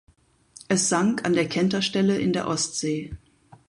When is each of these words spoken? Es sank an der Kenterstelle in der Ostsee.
Es 0.67 0.89
sank 0.89 1.25
an 1.27 1.33
der 1.33 1.47
Kenterstelle 1.47 2.17
in 2.17 2.33
der 2.33 2.47
Ostsee. 2.47 3.13